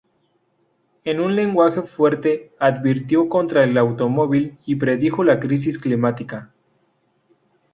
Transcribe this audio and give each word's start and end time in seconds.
En 1.03 1.19
un 1.21 1.35
lenguaje 1.35 1.83
fuerte, 1.83 2.51
advirtió 2.57 3.29
contra 3.29 3.63
el 3.63 3.77
automóvil 3.77 4.57
y 4.65 4.75
predijo 4.77 5.23
la 5.23 5.39
crisis 5.39 5.77
climática. 5.77 6.51